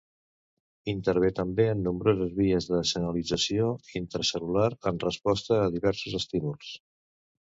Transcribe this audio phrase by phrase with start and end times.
[0.93, 3.69] Intervé també en nombroses vies de senyalització
[4.01, 6.73] intracel·lular en resposta a diversos estímuls.